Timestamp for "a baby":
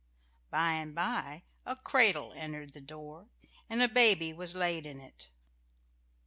3.83-4.33